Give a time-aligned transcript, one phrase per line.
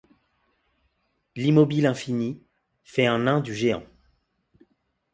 [1.35, 2.41] L’immobile infini,
[2.83, 3.85] fait un nain du géant.